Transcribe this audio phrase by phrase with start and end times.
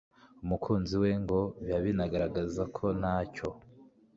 [0.43, 3.47] umukunzi we ngo biba binagaragaza ko ntacyo